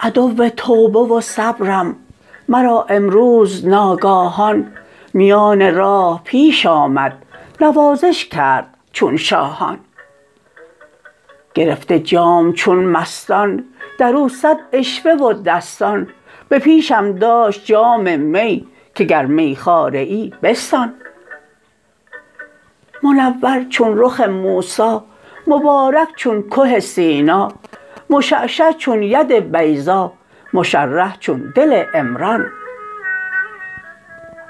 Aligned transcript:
عدو 0.00 0.48
توبه 0.48 0.98
و 0.98 1.20
صبرم 1.20 1.96
مرا 2.48 2.86
امروز 2.88 3.66
ناگاهان 3.66 4.72
میان 5.14 5.74
راه 5.74 6.20
پیش 6.24 6.66
آمد 6.66 7.22
نوازش 7.60 8.24
کرد 8.24 8.74
چون 8.92 9.16
شاهان. 9.16 9.78
گرفته 11.54 11.98
جام 11.98 12.52
چون 12.52 12.84
مستان 12.84 13.64
در 13.98 14.14
او 14.16 14.28
صد 14.28 14.56
عشوه 14.72 15.12
و 15.12 15.32
دستان 15.32 16.08
به 16.48 16.58
پیشم 16.58 17.12
داشت 17.12 17.64
جام 17.64 18.20
می 18.20 18.66
که 18.94 19.04
گر 19.04 19.26
میخواره 19.26 19.98
ای 19.98 20.32
بستان. 20.42 20.94
منور 23.02 23.64
چون 23.68 23.98
رخ 23.98 24.20
موسی 24.20 25.00
مبارک 25.46 26.08
چون 26.16 26.44
که 26.50 26.80
سینا 26.80 27.48
مشعشع 28.10 28.72
چون 28.72 29.02
ید 29.02 29.56
بیضا 29.56 30.12
مشرح 30.52 31.16
چون 31.20 31.52
دل 31.56 31.72
عمران. 31.94 32.46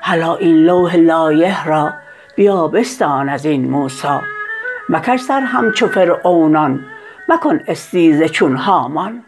هلا 0.00 0.36
این 0.36 0.56
لوح 0.56 0.96
لایح 0.96 1.68
را 1.68 1.92
بیا 2.36 2.68
بستان 2.68 3.28
از 3.28 3.44
این 3.44 3.70
موسی 3.70 4.18
مکش 4.88 5.20
سر 5.20 5.40
همچو 5.40 5.86
فرعونان 5.86 6.84
مکن 7.28 7.60
استیزه 7.68 8.28
چون 8.28 8.56
هامان. 8.56 9.24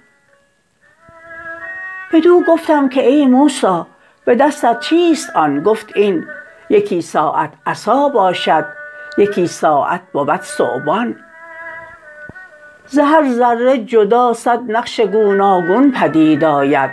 بدو 2.12 2.42
گفتم 2.48 2.88
که 2.88 3.06
ای 3.06 3.26
موسی 3.26 3.82
به 4.24 4.34
دستت 4.34 4.80
چیست 4.80 5.30
آن؟ 5.36 5.62
گفت 5.62 5.92
این 5.94 6.24
یکی 6.70 7.02
ساعت 7.02 7.52
عصا 7.66 8.08
باشد 8.08 8.64
یکی 9.18 9.46
ساعت 9.46 10.00
بود 10.12 10.40
ثعبان. 10.40 11.16
ز 12.86 12.98
هر 12.98 13.28
ذره 13.28 13.78
جدا 13.78 14.32
صد 14.32 14.60
نقش 14.68 15.00
گوناگون 15.00 15.92
پدید 15.92 16.44
آید 16.44 16.90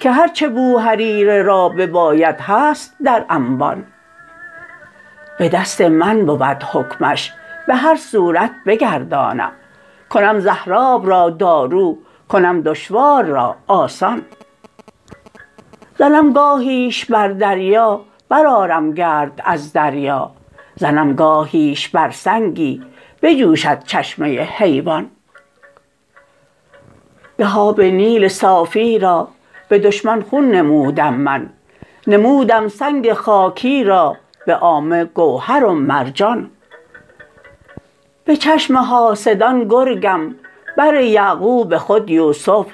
که 0.00 0.10
هر 0.10 0.28
چه 0.28 0.48
بوهریره 0.48 1.42
را 1.42 1.68
بباید 1.68 2.40
هست 2.40 2.94
در 3.04 3.24
انبان. 3.30 3.84
به 5.38 5.48
دست 5.48 5.80
من 5.80 6.26
بود 6.26 6.42
حکمش 6.72 7.32
به 7.66 7.74
هر 7.74 7.96
صورت 7.96 8.50
بگردانم. 8.66 9.52
کنم 10.10 10.40
زهراب 10.40 11.08
را 11.08 11.30
دارو 11.30 11.98
کنم 12.28 12.62
دشوار 12.62 13.24
را 13.24 13.56
آسان. 13.66 14.22
زنم 15.98 16.32
گاهیش 16.32 17.04
بر 17.04 17.28
دریا 17.28 18.00
برآرم 18.28 18.94
گرد 18.94 19.42
از 19.44 19.72
دریا. 19.72 20.30
زنم 20.76 21.14
گاهیش 21.14 21.88
بر 21.88 22.10
سنگی 22.10 22.82
بجوشد 23.22 23.84
چشمه 23.84 24.28
حیوان. 24.40 25.10
به 27.36 27.46
آب 27.56 27.80
نیل 27.80 28.28
صافی 28.28 28.98
را 28.98 29.28
به 29.68 29.78
دشمن 29.78 30.22
خون 30.22 30.50
نمودم 30.50 31.14
من. 31.14 31.50
نمودم 32.06 32.68
سنگ 32.68 33.12
خاکی 33.12 33.84
را 33.84 34.16
به 34.46 34.54
عامه 34.54 35.04
گوهر 35.04 35.64
و 35.64 35.74
مرجان. 35.74 36.50
به 38.24 38.36
چشم 38.36 38.76
حاسدان 38.76 39.68
گرگم 39.68 40.34
بر 40.76 40.94
یعقوب 40.94 41.76
خود 41.76 42.10
یوسف. 42.10 42.66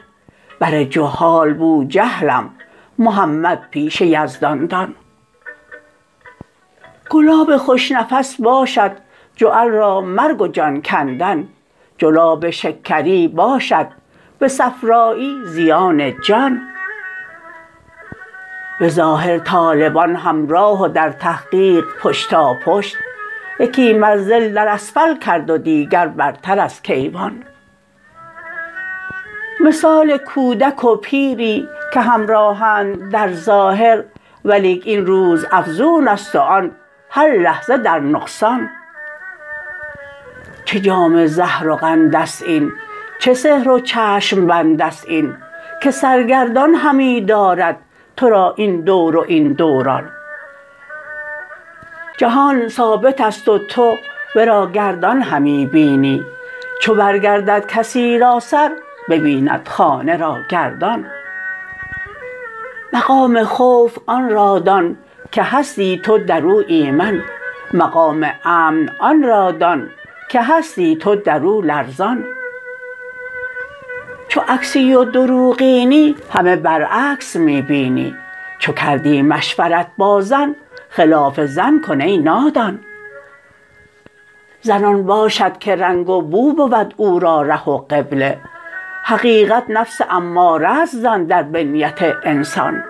بر 0.61 0.85
جهال 0.85 1.55
بوجهلم 1.55 2.54
محمد 2.99 3.71
پیش 3.71 4.01
یزدان 4.01 4.67
دان 4.67 4.95
گلاب 7.11 7.57
خوش 7.57 7.93
نفس 7.93 8.41
باشد 8.41 8.93
جعل 9.37 9.69
را 9.69 10.01
مرگ 10.01 10.41
و 10.41 10.49
جان 10.49 10.83
کندن. 10.83 11.49
جلاب 11.99 12.51
شکری 12.51 13.29
باشد 13.29 13.87
به 14.39 14.49
صفرایی 14.49 15.35
زیان 15.45 16.21
جان. 16.21 16.61
به 18.81 18.89
ظاهر 18.89 19.39
طالبان 19.39 20.17
همراه 20.17 20.83
و 20.83 20.89
در 20.89 21.11
تحقیق 21.11 21.85
پشتاپشت. 22.01 22.97
یکی 23.61 23.93
منزل 23.93 24.55
در 24.55 24.69
اسفل 24.69 25.19
کرد 25.19 25.51
و 25.51 25.59
دیگر 25.59 26.09
برتر 26.09 26.59
از 26.59 26.83
کیوان. 26.83 27.43
مثال 29.61 30.17
کودک 30.17 30.85
و 30.85 30.97
پیری 30.97 31.69
که 31.95 32.01
همراهند 32.01 33.13
در 33.13 33.33
ظاهر 33.33 34.05
ولیک 34.45 34.83
این 34.87 35.07
روزافزون 35.07 36.09
است 36.09 36.35
و 36.35 36.39
آن 36.39 36.71
هر 37.11 37.31
لحظه 37.33 37.77
در 37.77 38.01
نقصان. 38.01 38.71
چه 40.65 40.81
جام 40.81 41.27
زهر 41.27 41.69
و 41.69 41.77
قند 41.77 42.17
است 42.17 42.43
این 42.43 42.73
چه 43.19 43.35
سحر 43.35 43.69
و 43.69 43.81
چشم 43.81 44.47
بند 44.47 44.83
است 44.83 45.05
این 45.09 45.37
که 45.83 45.91
سرگردان 45.91 46.75
همی 46.75 47.21
دارد 47.21 47.79
تو 48.17 48.31
را 48.31 48.55
این 48.57 48.81
دور 48.81 49.17
و 49.17 49.25
این 49.29 49.53
دوران. 49.53 50.11
جهان 52.19 52.69
ثابت 52.69 53.21
است 53.21 53.49
و 53.49 53.59
تو 53.59 53.97
ورا 54.37 54.67
گردان 54.67 55.23
همی 55.23 55.67
بینی 55.67 56.25
چو 56.83 56.95
برگردد 56.95 57.67
کسی 57.67 58.19
را 58.19 58.41
سر 58.41 58.71
ببیند 59.09 59.69
خانه 59.69 60.17
را 60.17 60.39
گردان. 60.49 61.07
مقام 62.95 63.45
خوف 63.45 63.99
آن 64.07 64.31
را 64.31 64.59
دان 64.59 64.97
که 65.33 65.43
هستی 65.43 66.01
تو 66.05 66.19
در 66.19 66.43
او 66.43 66.63
ایمن. 66.69 67.23
مقام 67.73 68.27
امن 68.45 68.91
آن 69.01 69.23
را 69.23 69.51
دان 69.51 69.91
که 70.29 70.43
هستی 70.43 70.97
تو 70.97 71.17
در 71.17 71.43
او 71.43 71.63
لرزان. 71.63 72.25
چو 74.29 74.41
عکسی 74.49 74.95
و 74.95 75.05
دروغینی 75.05 76.17
همه 76.31 76.57
برعکس 76.57 77.37
می 77.37 77.63
بینی. 77.63 78.15
چو 78.59 78.73
کردی 78.73 79.23
مشورت 79.23 79.87
با 79.99 80.21
زن 80.21 80.55
خلاف 80.89 81.41
زن 81.41 81.81
کن 81.87 82.01
ای 82.01 82.19
نادان. 82.19 82.81
زن 84.61 84.85
آن 84.85 85.03
باشد 85.03 85.59
که 85.59 85.77
رنگ 85.77 86.09
و 86.09 86.23
بو 86.23 86.53
بود 86.53 86.95
او 86.97 87.19
را 87.19 87.43
ره 87.43 87.69
و 87.69 87.79
قبله. 87.79 88.39
حقیقت 89.07 89.65
نفس 89.69 90.01
اماره 90.11 90.85
ست 90.85 90.97
زن 90.97 91.25
در 91.25 91.43
بنیت 91.43 91.99
انسان. 92.23 92.85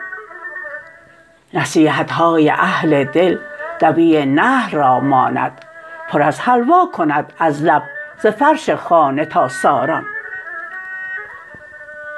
نصیحت 1.55 2.11
های 2.11 2.51
اهل 2.51 3.05
دل 3.05 3.39
دوی 3.81 4.27
نحل 4.27 4.77
را 4.77 5.01
ماند 5.01 5.65
پر 6.09 6.23
از 6.23 6.41
حلوا 6.41 6.91
کند 6.93 7.33
از 7.39 7.63
لب 7.63 7.83
ز 8.19 8.27
فرش 8.27 8.71
خانه 8.71 9.25
تا 9.25 9.49
ساران. 9.49 10.07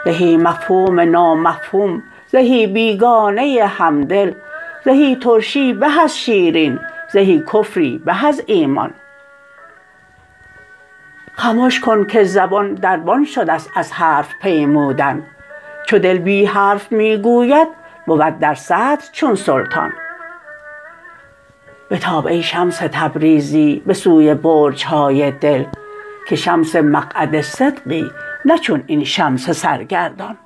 زهی 0.04 0.36
مفهوم 0.36 1.00
نامفهوم 1.00 2.02
زهی 2.26 2.66
بیگانه 2.66 3.66
همدل 3.78 4.32
زهی 4.84 5.16
ترشی 5.16 5.72
به 5.72 6.00
از 6.00 6.18
شیرین 6.18 6.80
زهی 7.12 7.44
کفری 7.52 8.02
به 8.04 8.26
از 8.26 8.42
ایمان. 8.46 8.94
خمش 11.46 11.80
کن 11.80 12.06
که 12.06 12.24
زبان 12.24 12.74
دربان 12.74 13.24
شده 13.24 13.58
ست 13.58 13.70
از 13.74 13.92
حرف 13.92 14.28
پیمودن. 14.42 15.26
چو 15.86 15.98
دل 15.98 16.18
بی 16.18 16.44
حرف 16.44 16.92
می 16.92 17.16
گوید 17.16 17.68
بود 18.06 18.38
در 18.38 18.54
صدر 18.54 19.04
چون 19.12 19.34
سلطان. 19.34 19.92
بتاب 21.90 22.26
ای 22.26 22.42
شمس 22.42 22.78
تبریزی 22.78 23.82
به 23.86 23.94
سوی 23.94 24.34
برج 24.34 24.84
های 24.84 25.30
دل 25.30 25.64
که 26.28 26.36
شمس 26.36 26.76
مقعد 26.76 27.40
صدقی 27.40 28.10
نه 28.44 28.58
چون 28.58 28.82
این 28.86 29.04
شمس 29.04 29.50
سرگردان. 29.50 30.38